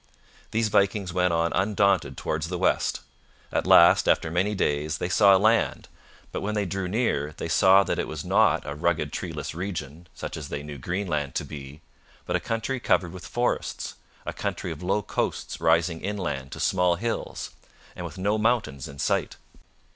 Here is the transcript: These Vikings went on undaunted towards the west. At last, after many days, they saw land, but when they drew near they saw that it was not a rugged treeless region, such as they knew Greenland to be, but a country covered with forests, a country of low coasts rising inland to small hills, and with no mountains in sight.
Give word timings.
These 0.49 0.69
Vikings 0.69 1.13
went 1.13 1.31
on 1.31 1.53
undaunted 1.53 2.17
towards 2.17 2.47
the 2.47 2.57
west. 2.57 3.01
At 3.51 3.67
last, 3.67 4.07
after 4.09 4.31
many 4.31 4.55
days, 4.55 4.97
they 4.97 5.09
saw 5.09 5.37
land, 5.37 5.87
but 6.31 6.41
when 6.41 6.55
they 6.55 6.65
drew 6.65 6.87
near 6.87 7.35
they 7.37 7.47
saw 7.47 7.83
that 7.83 7.99
it 7.99 8.07
was 8.07 8.25
not 8.25 8.65
a 8.65 8.73
rugged 8.73 9.13
treeless 9.13 9.53
region, 9.53 10.07
such 10.15 10.35
as 10.37 10.49
they 10.49 10.63
knew 10.63 10.79
Greenland 10.79 11.35
to 11.35 11.45
be, 11.45 11.81
but 12.25 12.35
a 12.35 12.39
country 12.39 12.79
covered 12.79 13.11
with 13.13 13.27
forests, 13.27 13.93
a 14.25 14.33
country 14.33 14.71
of 14.71 14.81
low 14.81 15.03
coasts 15.03 15.61
rising 15.61 16.01
inland 16.01 16.51
to 16.53 16.59
small 16.59 16.95
hills, 16.95 17.51
and 17.95 18.03
with 18.03 18.17
no 18.17 18.39
mountains 18.39 18.87
in 18.87 18.97
sight. 18.97 19.35